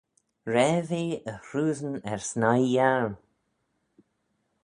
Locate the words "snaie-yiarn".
2.29-3.13